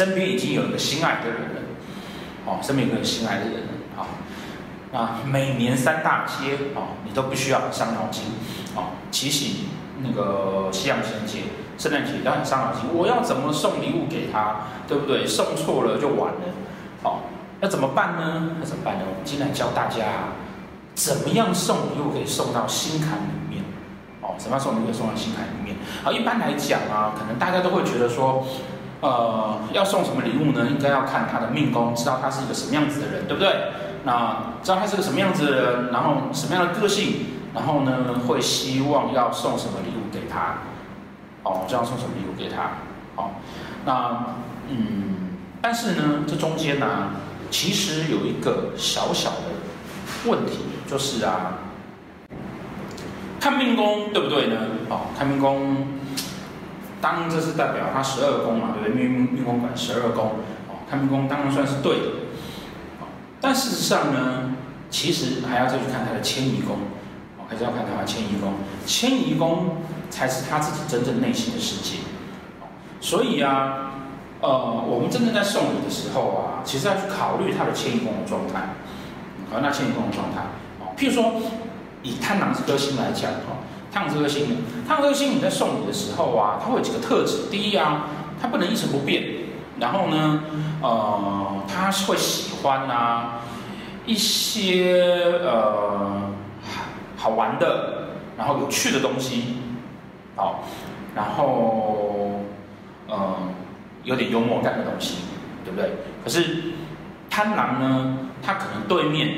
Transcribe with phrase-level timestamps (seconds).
[0.00, 1.60] 身边已经有一个心爱的人了，
[2.46, 4.08] 哦，身边有一个心爱的人了，啊，
[4.92, 8.24] 那每年三大节哦，你都不需要伤脑筋，
[8.74, 9.66] 哦，提醒
[10.02, 11.40] 那个西洋情人节、
[11.76, 15.26] 圣诞节都很伤脑筋，我要怎么送礼物给他，对不对？
[15.26, 16.48] 送错了就完了，
[17.02, 17.20] 哦，
[17.60, 18.56] 那怎么办呢？
[18.58, 19.04] 那怎么办呢？
[19.06, 20.32] 我们今天来教大家
[20.94, 23.62] 怎么样送礼物可以送到心坎里面，
[24.22, 25.76] 哦，怎么样送礼物送到心坎里面？
[26.02, 28.46] 好，一般来讲啊，可能大家都会觉得说，
[29.00, 30.66] 呃，要送什么礼物呢？
[30.68, 33.50] 应该要看他的命宫，知道他是一个什么样子的人，对不对？
[34.04, 37.92] 那知道他是个什么样子的人，然后什么样的个性，然后呢，
[38.26, 40.58] 会希望要送什么礼物给他？
[41.42, 42.72] 哦，就要送什么礼物给他？
[43.16, 43.30] 哦，
[43.84, 44.34] 那
[44.68, 47.10] 嗯，但是呢，这中间呢、
[47.50, 51.58] 其实有一个小小的问题，就是啊，
[53.40, 54.56] 看命宫对不对呢？
[54.90, 55.86] 哦，看命宫，
[57.00, 59.04] 当这是代表他十二宫嘛，对不对？
[59.06, 60.26] 命命命宫管十二宫，
[60.68, 62.06] 哦，看命宫当然算是对的。
[63.00, 63.06] 哦
[63.42, 64.54] 但事实上呢，
[64.90, 66.76] 其实还要再去看他的迁移宫，
[67.38, 68.52] 哦，还是要看他的迁移宫。
[68.84, 69.78] 迁移宫
[70.10, 72.00] 才是他自己真正内心的世界。
[73.00, 73.92] 所以啊，
[74.42, 78.76] 呃，我们真正在送礼的时候啊，其实要去考虑他的迁移宫的状态，
[79.50, 80.42] 考虑他迁移宫的状态。
[80.80, 81.40] 哦，譬如说，
[82.02, 83.59] 以贪狼这颗星来讲，哦，
[83.92, 84.46] 贪狼这颗星，
[84.86, 87.50] 贪狼这颗星你在送礼的时候啊，它会有几个特质。
[87.50, 88.06] 第一啊，
[88.40, 89.24] 它不能一成不变。
[89.78, 90.42] 然后呢，
[90.82, 93.40] 呃，他会喜欢啊
[94.04, 96.30] 一些呃
[97.16, 99.56] 好玩的，然后有趣的东西，
[100.36, 100.64] 好，
[101.14, 102.42] 然后
[103.08, 103.36] 呃
[104.04, 105.14] 有点幽默感的东西，
[105.64, 105.92] 对不对？
[106.22, 106.74] 可是
[107.30, 109.30] 贪狼呢，他可能对面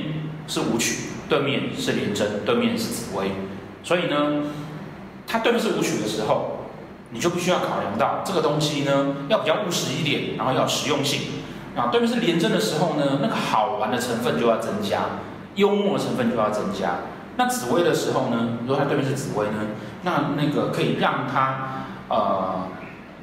[0.49, 3.31] 是舞曲，对面是廉贞，对面是紫薇，
[3.83, 4.45] 所以呢，
[5.27, 6.59] 他对面是舞曲的时候。
[7.15, 11.21] 你就必须要考量到这个东西呢，要比较务实一点，然后要实用性。
[11.77, 15.01] 啊，对面是廉贞的时候呢，那个好玩的成分就要增加，
[15.57, 17.01] 幽默的成分就要增加。
[17.37, 19.59] 那紫薇的时候呢，如果他对面是紫薇呢，
[20.05, 22.67] 那那个可以让他呃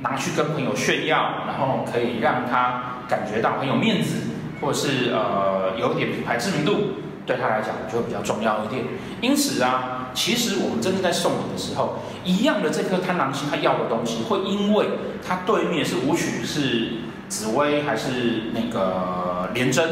[0.02, 1.18] 拿去跟朋友炫耀，
[1.48, 4.18] 然后可以让他感觉到很有面子，
[4.62, 6.94] 或者是呃有一点品牌知名度，
[7.26, 8.86] 对他来讲就会比较重要一点。
[9.20, 9.99] 因此啊。
[10.14, 14.88] 其实我们真的在送礼的时候，一样的这颗贪狼星，他要的东西会因为
[15.26, 16.92] 他对面是武曲，是
[17.28, 19.88] 紫薇还是那个廉贞，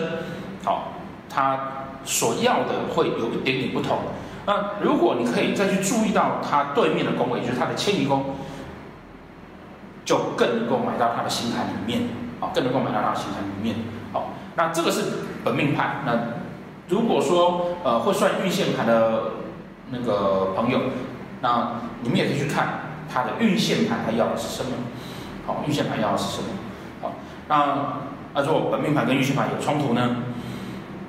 [0.63, 0.93] 好，
[1.29, 3.99] 他所要的会有一点点不同。
[4.45, 8.35] 那如果你可以再去注意到他对面的宫位，就是他的迁移宫，
[10.03, 13.75] 就更能够买到他的心坎里面，啊，更能够买到他的心坎里面。
[14.11, 15.01] 好，那这个是
[15.43, 16.03] 本命盘。
[16.05, 16.13] 那
[16.89, 19.31] 如果说呃会算运线盘的。
[19.89, 20.81] 那个朋友，
[21.41, 22.67] 那你们也可以去看
[23.11, 24.71] 他的运线盘，他要的是什么？
[25.45, 26.49] 好，运线盘要的是什么？
[27.01, 27.13] 好，
[27.47, 28.01] 那
[28.33, 30.17] 那如果本命盘跟运线盘有冲突呢？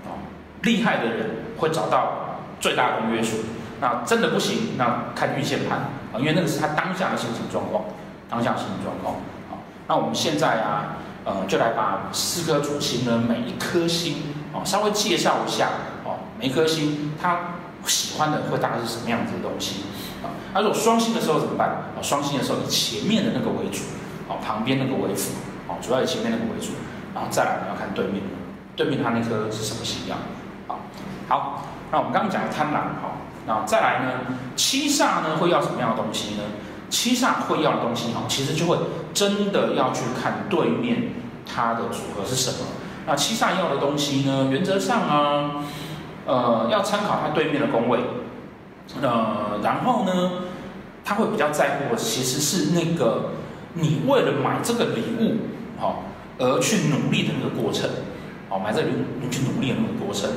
[0.06, 0.22] 哦，
[0.62, 3.38] 厉害的人会找到最大公约数。
[3.80, 5.78] 那真的不行，那看运线盘
[6.12, 7.84] 啊，因为那个是他当下的心情状况，
[8.30, 9.14] 当下的心情状况。
[9.50, 14.22] 好，那我们现在啊，呃，就来把四颗主星的，每一颗星
[14.52, 15.68] 哦，稍微介绍一下
[16.04, 17.38] 哦，每一颗星它。
[17.88, 19.82] 喜欢的会大概是什么样子的东西
[20.22, 20.30] 啊？
[20.54, 21.68] 那如果双星的时候怎么办？
[21.68, 23.82] 啊，双星的时候以前面的那个为主，
[24.28, 25.32] 啊，旁边那个为辅，
[25.66, 26.72] 啊，主要以前面那个为主，
[27.14, 28.22] 然后再来你要看对面，
[28.76, 30.18] 对面它那颗是什么形象？
[30.68, 30.78] 啊，
[31.28, 33.16] 好，那我们刚刚讲的贪狼，好，
[33.46, 36.42] 那再来呢，七煞呢会要什么样的东西呢？
[36.90, 38.76] 七煞会要的东西，哈，其实就会
[39.12, 41.12] 真的要去看对面
[41.46, 42.66] 它的组合是什么。
[43.06, 45.64] 那七煞要的东西呢，原则上啊。
[46.28, 48.00] 呃，要参考他对面的宫位，
[49.00, 50.30] 呃，然后呢，
[51.02, 53.30] 他会比较在乎的其实是那个
[53.72, 55.38] 你为了买这个礼物，
[55.80, 56.02] 好、
[56.38, 57.88] 而去努力的那个过程，
[58.50, 60.28] 哦，买这个礼物你去努力的那个过程，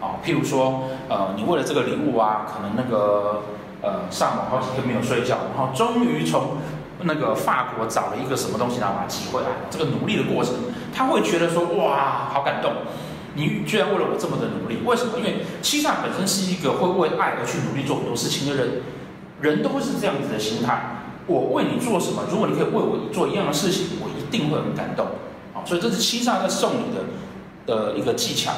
[0.00, 3.42] 哦，譬如说，呃，你为了这个礼物啊，可能那个
[3.82, 6.56] 呃上网好几天没有睡觉，然后终于从
[7.02, 10.54] 那个法国找了一个什么东西，然后把它寄回来，这个努力的过程，
[10.92, 12.72] 他会觉得说，哇，好感动。
[13.36, 15.18] 你居然为了我这么的努力，为什么？
[15.18, 18.80] 因为七煞本身是一个会为爱而去努力做很多事情的人，
[19.42, 21.04] 人都会是这样子的心态。
[21.26, 22.22] 我为你做什么？
[22.30, 25.06] 如果你可以为我做一样的事情，我一定会很感动。
[25.52, 27.04] 啊，所以这是七煞在送你的
[27.66, 28.52] 的一个技巧。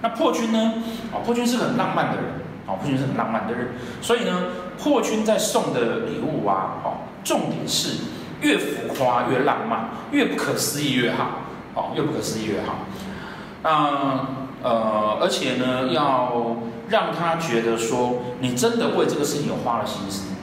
[0.00, 0.74] 那破军呢？
[1.12, 2.24] 啊，破军是很浪漫的人。
[2.66, 3.74] 啊，破军是很浪漫的人。
[4.00, 4.44] 所以呢，
[4.78, 7.98] 破军在送的礼物啊，哦，重点是
[8.40, 11.40] 越浮夸越浪漫，越不可思议越好。
[11.74, 12.86] 哦，越不可思议越好。
[13.64, 14.28] 那
[14.62, 16.56] 呃，而且呢，要
[16.88, 20.34] 让他觉得说，你真的为这个事情有花了心思。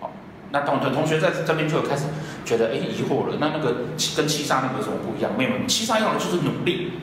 [0.00, 0.10] 好，
[0.50, 2.06] 那同同同学在这边就开始
[2.44, 3.76] 觉得哎疑惑了，那那个
[4.16, 5.30] 跟七杀那个有什么不一样？
[5.38, 6.94] 没有，七杀要的就是努力，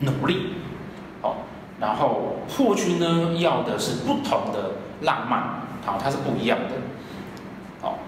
[0.00, 0.54] 努力，
[1.20, 1.36] 好，
[1.80, 4.72] 然后破军呢要的是不同的
[5.02, 6.74] 浪漫，好，它是不一样的，
[7.80, 7.98] 好，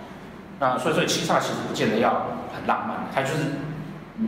[0.59, 3.45] 那所以所以七杀其实不见得要很浪漫，它就是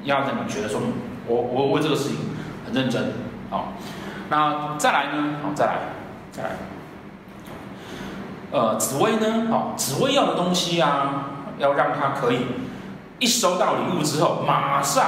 [0.04, 0.80] 要让你觉得说，
[1.26, 2.16] 我我为这个事情
[2.64, 3.12] 很认真，
[3.50, 3.72] 好，
[4.28, 5.72] 那再来呢，好，再来，
[6.30, 6.50] 再来。
[8.52, 9.48] 呃，紫薇呢？
[9.50, 11.24] 哦，紫薇要的东西啊，
[11.58, 12.46] 要让他可以
[13.18, 15.04] 一收到礼物之后，马上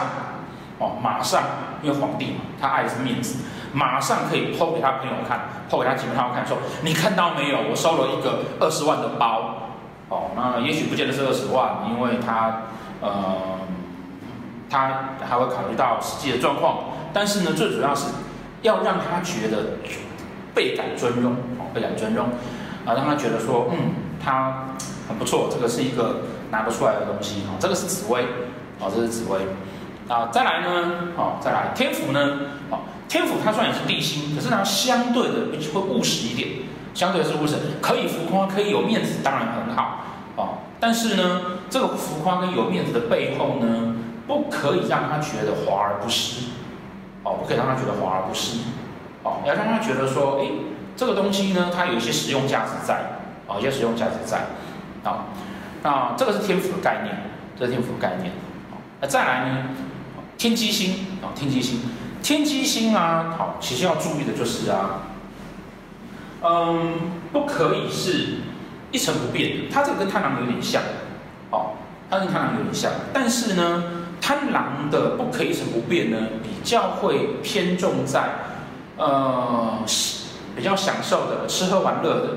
[0.78, 1.42] 哦，马上，
[1.82, 7.58] 因为皇帝嘛，他爱的是面子，马上可以抛给他朋友看抛给他亲朋好友看，说你看到没有？
[7.70, 9.54] 我收了一个二十万的包。
[10.08, 12.62] 哦，那也许不见得是二十万，因为他
[13.02, 13.60] 呃，
[14.68, 16.84] 他还会考虑到实际的状况。
[17.12, 18.06] 但是呢，最主要是
[18.62, 19.78] 要让他觉得
[20.54, 22.28] 倍感尊荣，哦，倍感尊荣。
[22.86, 24.68] 啊，让他觉得说，嗯，他
[25.06, 28.22] 很不错，这个是一个拿得出来的东西，哦，这个是紫薇，
[28.80, 29.40] 哦，这是紫薇，
[30.08, 32.20] 啊，再来呢，哦，再来天府呢，
[32.70, 35.34] 哦，天府它虽然也是地星，可是它相对的
[35.74, 36.48] 会务实一点，
[36.94, 40.04] 相对是务实，可以浮夸，可以有面子，当然很好，
[40.36, 40.48] 哦，
[40.80, 43.96] 但是呢，这个浮夸跟有面子的背后呢，
[44.28, 46.50] 不可以让他觉得华而不实，
[47.24, 48.58] 哦，不可以让他觉得华而不实，
[49.24, 50.46] 哦，要让他觉得说，哎。
[50.98, 54.46] 这个东西呢，它有一些实用价值在，哦，有些实用价值在，
[55.08, 55.26] 啊，
[55.84, 57.16] 那这个是天赋的概念，
[57.56, 58.32] 这是天赋的概念，
[59.00, 59.68] 那再来呢，
[60.36, 61.06] 天机星。
[61.22, 61.82] 啊，天机星，
[62.20, 65.02] 天机星啊，好，其实要注意的就是啊，
[66.42, 66.94] 嗯，
[67.32, 68.38] 不可以是
[68.90, 70.82] 一成不变的，它这个跟太阳有点像，
[71.52, 71.74] 哦，
[72.10, 73.84] 它跟太阳有点像，但是呢，
[74.20, 78.22] 贪狼的不可一成不变呢，比较会偏重在，
[78.96, 79.78] 呃。
[80.56, 82.28] 比较享受的，吃喝玩乐的，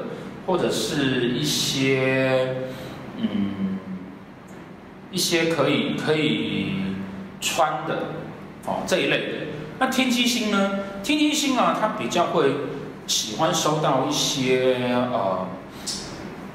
[0.45, 2.67] 或者是一些
[3.17, 3.79] 嗯
[5.09, 6.73] 一些可以可以
[7.39, 7.95] 穿的
[8.67, 9.37] 哦这一类的。
[9.79, 10.81] 那天机星呢？
[11.01, 12.53] 天机星啊，它比较会
[13.07, 14.77] 喜欢收到一些
[15.11, 15.47] 呃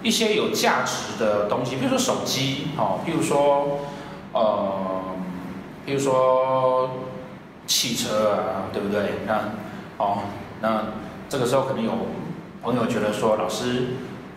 [0.05, 3.81] 一些有价值的东西，比如说手机哦，比如说
[4.33, 5.16] 呃，
[5.87, 6.91] 比如说
[7.67, 9.21] 汽车啊，对不对？
[9.27, 9.41] 那
[9.97, 10.19] 哦
[10.61, 10.83] 那。
[11.29, 11.91] 这个时候可能有
[12.63, 13.89] 朋友觉得说，老师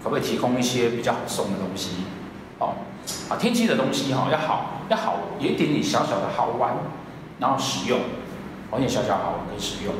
[0.03, 1.97] 可不可以提供一些比较好送的东西？
[2.57, 2.73] 哦，
[3.29, 6.73] 啊，天机的东西哈、哦、要好要好，有一点点小小的好玩，
[7.37, 7.99] 然后实用，
[8.71, 9.93] 有点小小好玩可以实用。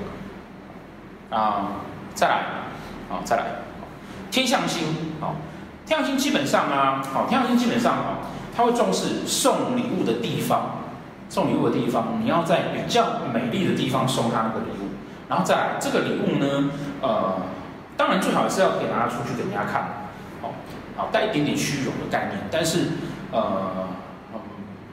[1.29, 1.73] 啊，
[2.15, 2.35] 再来，
[3.11, 3.45] 啊，再来，
[4.31, 4.81] 天象星，
[5.21, 5.37] 啊，
[5.85, 8.17] 天象星基本上啊，好，天象星基本上啊，
[8.57, 10.78] 他会重视送礼物的地方，
[11.29, 14.89] 送礼物的地方，你要在比较美丽的地方送他那个礼物。
[15.29, 16.71] 然后再来这个礼物呢，
[17.01, 17.35] 呃，
[17.95, 20.09] 当然最好是要可以拿出去给人家看，
[20.41, 20.53] 好，
[20.97, 22.39] 好带一点点虚荣的概念。
[22.51, 22.87] 但是，
[23.31, 23.87] 呃，
[24.33, 24.39] 嗯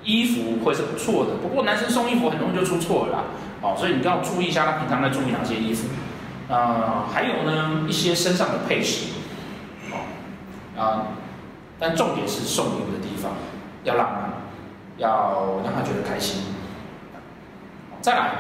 [0.04, 1.36] 衣服会是不错的。
[1.40, 3.24] 不过男生送衣服很容易就出错了啦，
[3.62, 5.88] 好，所以你要注意一下他平常在注意哪些衣服。
[6.48, 9.08] 呃，还有呢，一些身上的配饰，
[9.90, 11.06] 好，啊，
[11.78, 13.32] 但重点是送礼物的地方
[13.82, 14.25] 要浪漫，
[14.96, 16.42] 要让他觉得开心。
[18.00, 18.30] 再来，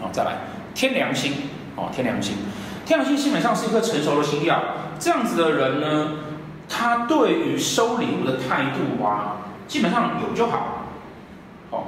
[0.00, 0.32] 好，再来。
[0.74, 1.32] 天良星，
[1.74, 2.36] 哦，天良星，
[2.84, 4.58] 天良星基本上是一颗成熟的星曜。
[4.98, 6.08] 这样子的人呢，
[6.68, 9.36] 他对于收礼物的态度啊，
[9.66, 10.86] 基本上有就好。
[11.70, 11.84] 哦，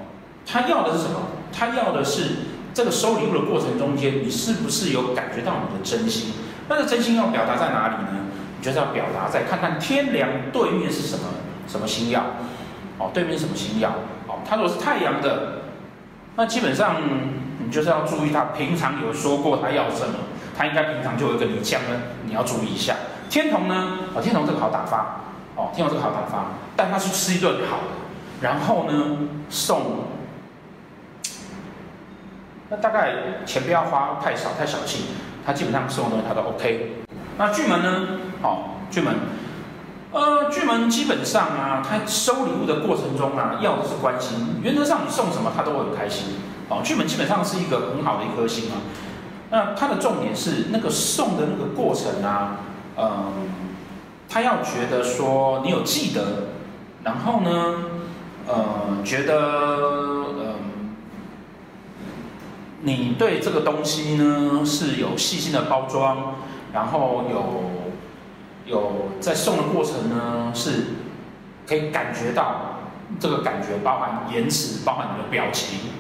[0.47, 1.21] 他要的是什么？
[1.53, 2.37] 他要的是
[2.75, 6.33] 这个收礼物的过程中间，你是不是有感觉到你的真心？
[6.69, 8.27] 那这真心要表达在哪里呢？
[8.59, 11.25] 你就是要表达在看看天梁对面是什么
[11.67, 12.23] 什么星曜？
[12.99, 13.91] 哦，对面是什么星曜？
[14.27, 15.63] 哦，他如果是太阳的，
[16.37, 16.97] 那基本上。
[17.61, 20.15] 你就是要注意，他平常有说过他要什么，
[20.57, 21.89] 他应该平常就有跟你讲了，
[22.25, 22.95] 你要注意一下。
[23.29, 23.99] 天同呢？
[24.15, 25.23] 哦，天同这个好打发，
[25.57, 27.85] 哦，天同这个好打发，带他去吃一顿好的，
[28.41, 29.19] 然后呢
[29.51, 30.05] 送，
[32.71, 35.07] 那大概钱不要花太少太小气，
[35.45, 36.93] 他基本上送的东西他都 OK。
[37.37, 38.07] 那巨门呢？
[38.41, 39.15] 哦，巨门，
[40.11, 46.37] 呃，巨门基本上啊，他收礼物的过程中啊，要的是关心，原则上你送什么他都会很开心。
[46.71, 48.81] 哦，巨门基本上是一个很好的一颗星啊。
[49.51, 52.59] 那它的重点是那个送的那个过程啊，
[52.99, 53.33] 嗯，
[54.29, 56.49] 他要觉得说你有记得，
[57.03, 57.75] 然后呢，
[58.47, 59.35] 呃，觉得
[60.39, 60.55] 嗯，
[62.83, 66.35] 你对这个东西呢是有细心的包装，
[66.75, 67.41] 然后有
[68.69, 70.85] 有在送的过程呢是
[71.67, 72.79] 可以感觉到
[73.19, 75.91] 这个感觉，包含言辞，包含你的表情。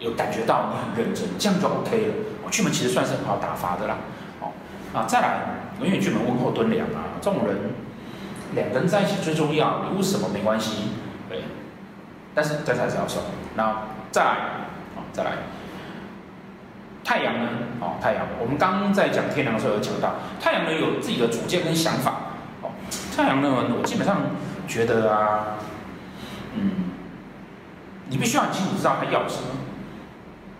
[0.00, 2.14] 有感觉到你很认真，这样就 OK 了。
[2.44, 3.96] 哦，巨门其实算是很好打发的啦。
[4.40, 4.52] 哦，
[4.94, 5.40] 啊，再来，
[5.82, 7.56] 因为巨门温厚敦良啊，这种人，
[8.54, 10.90] 两个人在一起最重要，礼物什么没关系，
[11.28, 11.42] 对。
[12.32, 13.24] 但是这才是要送。
[13.56, 14.30] 那再来，
[14.94, 15.32] 啊，再来。
[17.08, 17.48] 太阳呢？
[17.80, 22.36] 哦，太阳，我们刚刚在讲天狼的时候有讲到，太阳呢有自己的主见跟想法。
[22.60, 22.68] 哦，
[23.16, 24.20] 太阳呢，我基本上
[24.68, 25.56] 觉得啊，
[26.54, 26.92] 嗯，
[28.10, 29.48] 你必须要很清楚知道他要什么。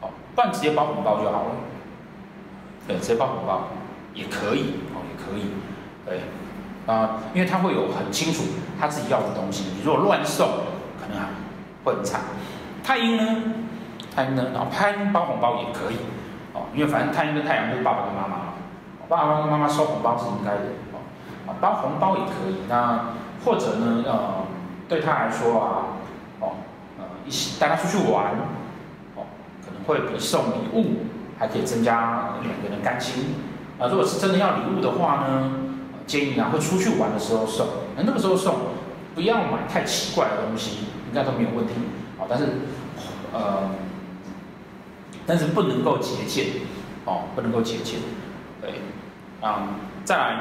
[0.00, 1.50] 哦，不然直接包红包就好了。
[2.86, 3.68] 对，直接包红包
[4.14, 5.50] 也可以，哦，也可以。
[6.06, 6.22] 对，
[6.86, 8.44] 啊，因为他会有很清楚
[8.80, 9.64] 他自己要的东西。
[9.76, 10.48] 你如果乱送，
[10.98, 11.26] 可能还
[11.84, 12.22] 会很惨。
[12.82, 13.42] 太阴呢？
[14.16, 14.46] 太阴呢？
[14.54, 15.96] 然后太阴包红包也可以。
[16.74, 18.44] 因为反正太阴跟太阳就是爸爸跟妈妈嘛，
[19.08, 20.60] 爸爸跟妈妈收红包是应该的，
[21.46, 22.56] 哦，包红包也可以。
[22.68, 24.44] 那或者呢，呃，
[24.88, 25.66] 对他来说啊，
[26.40, 26.52] 哦，
[26.98, 28.32] 呃，一起带他出去玩，
[29.16, 29.24] 哦，
[29.64, 31.06] 可能会比送礼物
[31.38, 33.34] 还可以增加两个人感情。
[33.78, 35.50] 啊，如果是真的要礼物的话呢，
[36.06, 37.66] 建议啊，会出去玩的时候送。
[37.96, 38.54] 那那个时候送，
[39.14, 41.74] 不要买太奇怪的东西，应该都没有问题。
[42.18, 42.44] 啊，但是，
[43.32, 43.70] 呃。
[45.28, 46.46] 但是不能够节俭，
[47.04, 48.00] 哦，不能够节俭，
[48.62, 48.80] 对，
[49.42, 50.36] 啊、嗯，再来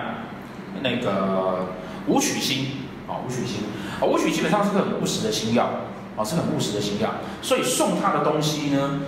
[0.81, 1.65] 那个
[2.07, 2.67] 武曲星，
[3.05, 3.63] 啊、哦，武曲星，
[3.99, 5.83] 啊、哦，武曲基本上是个很务实的星曜，啊、
[6.15, 7.09] 哦，是很务实的星曜，
[7.41, 9.01] 所以送他的东西呢，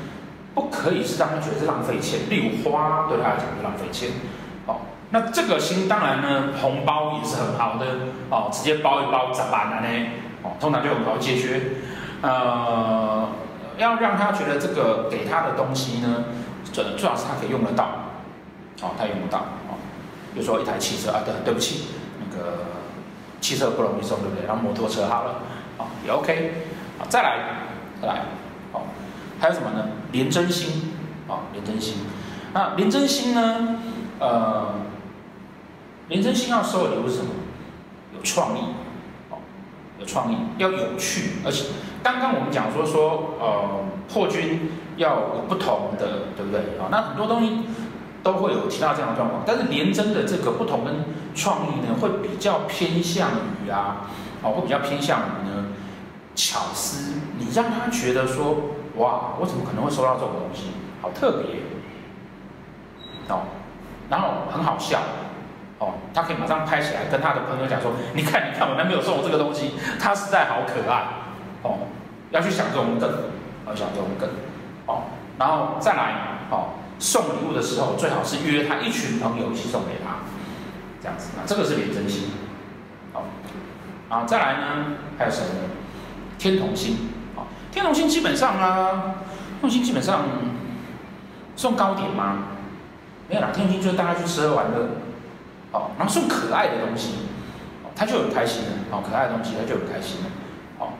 [0.53, 4.09] 不可以是让他觉得是浪费钱，例如花对他来讲是浪费钱，
[4.67, 4.81] 哦，
[5.11, 7.85] 那这个星当然呢，红包也是很好的，
[8.29, 10.09] 哦，直接包一包咋办呢？
[10.43, 11.61] 哦，通常就很好解决，
[12.21, 13.29] 呃。
[13.79, 16.25] 要让他觉得这个给他的东西呢，
[16.71, 17.85] 最最好是他可以用得到，
[18.81, 19.79] 哦，他用得到，哦，
[20.33, 21.85] 比如说一台汽车啊，对，对不起，
[22.19, 22.65] 那个
[23.39, 24.45] 汽车不容易送，对不对？
[24.45, 25.41] 然后摩托车好了，
[25.77, 26.53] 哦，也 OK，
[26.99, 27.39] 好，再来，
[28.01, 28.21] 再来，
[28.73, 28.81] 哦，
[29.39, 29.87] 还有什么呢？
[30.11, 30.91] 廉贞星，
[31.27, 31.95] 啊，廉贞星，
[32.53, 33.79] 那廉贞星呢，
[34.19, 34.73] 呃，
[36.09, 37.31] 廉贞星要收的礼物什么？
[38.13, 38.61] 有创意，
[39.99, 41.65] 有创意，要有趣，而且。
[42.01, 46.61] 刚刚我们讲说说，呃，破军要有不同的，对不对？
[46.79, 47.63] 啊，那很多东西
[48.23, 51.03] 都会有提到这样的状况，但是廉贞的这个不同跟
[51.35, 53.31] 创意呢，会比较偏向
[53.65, 54.07] 于啊，
[54.41, 55.65] 哦，会比较偏向于呢
[56.35, 58.55] 巧思，你让他觉得说，
[58.95, 60.67] 哇，我怎么可能会收到这种东西？
[61.01, 61.59] 好特别，
[63.27, 63.41] 哦，
[64.09, 65.01] 然后很好笑，
[65.79, 71.03] 哦，他可以马上拍起来跟他的朋友讲说，你看，你看，我男朋友送我这个东西，他实在好可爱。
[71.61, 71.79] 哦，
[72.31, 73.09] 要去想这种梗，
[73.67, 74.29] 要想这种梗，
[74.85, 75.03] 哦，
[75.37, 76.13] 然后再来，
[76.49, 76.69] 哦，
[76.99, 80.23] 送礼物的时候最好是约他一群朋友一起送给他，
[81.01, 82.31] 这样子，那这个是廉真心，
[83.11, 83.25] 好，
[84.07, 84.85] 啊，再来呢，
[85.17, 85.69] 还有什么呢？
[86.37, 87.43] 天同星，啊，
[87.73, 89.15] 天同星基本上啊，
[89.59, 90.23] 天同星基本上
[91.57, 92.37] 送糕点吗？
[93.27, 94.87] 没有啦，天同星就是大家去吃喝玩乐，
[95.71, 97.13] 好，然后送可爱的东西，
[97.95, 100.29] 他就很开心了，好，可爱的东西他就很开心了。
[100.77, 100.93] 好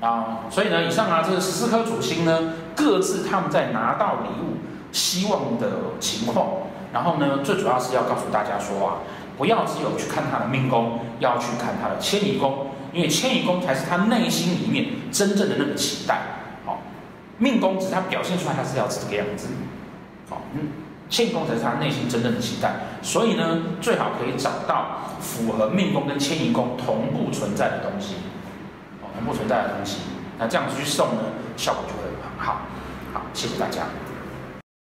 [0.00, 4.58] 啊，所以呢，以上啊，这十四颗主星呢，各自他们在拿到礼物
[4.92, 6.46] 希望的情况，
[6.92, 8.94] 然后呢，最主要是要告诉大家说啊，
[9.36, 16.20] 不要只有去看他的命宫，要去看他的迁移宫，因为迁移宫才是他内心里面真正的那个期待。
[16.64, 16.80] 好，
[17.38, 19.48] 命宫只是他表现出来他是要这个样子，
[20.30, 20.68] 好，嗯，
[21.14, 22.74] 迁移宫才是他内心真正的期待。
[23.00, 28.16] 所以呢，最好可以找到符合命宫跟迁移宫同步存在的东西。
[29.14, 29.98] 同步存在的东西，
[30.40, 31.22] 那这样子去送呢，
[31.56, 32.62] 效果就会很好。
[33.12, 33.82] 好，谢谢大家。